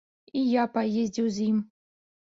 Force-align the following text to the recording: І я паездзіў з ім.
І 0.39 0.41
я 0.53 0.63
паездзіў 0.77 1.29
з 1.37 1.45
ім. 1.53 1.57